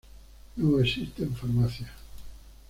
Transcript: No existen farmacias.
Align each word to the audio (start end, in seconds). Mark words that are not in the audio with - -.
No 0.55 0.79
existen 0.79 1.35
farmacias. 1.35 1.91